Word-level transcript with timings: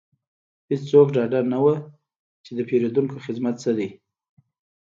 هیڅوک 0.69 1.07
ډاډه 1.15 1.39
نه 1.53 1.57
وو 1.63 1.75
چې 2.45 2.51
د 2.57 2.59
پیرودونکو 2.69 3.17
خدمت 3.25 3.55
څه 3.63 3.71
دی 3.77 3.89